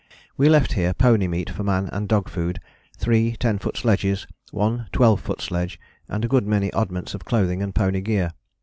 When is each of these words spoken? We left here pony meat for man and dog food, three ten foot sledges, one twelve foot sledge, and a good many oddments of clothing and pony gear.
We 0.35 0.49
left 0.49 0.73
here 0.73 0.95
pony 0.95 1.27
meat 1.27 1.47
for 1.51 1.63
man 1.63 1.87
and 1.93 2.07
dog 2.07 2.27
food, 2.27 2.59
three 2.97 3.33
ten 3.35 3.59
foot 3.59 3.77
sledges, 3.77 4.25
one 4.49 4.87
twelve 4.91 5.21
foot 5.21 5.41
sledge, 5.41 5.79
and 6.09 6.25
a 6.25 6.27
good 6.27 6.47
many 6.47 6.73
oddments 6.73 7.13
of 7.13 7.23
clothing 7.23 7.61
and 7.61 7.75
pony 7.75 8.01
gear. 8.01 8.31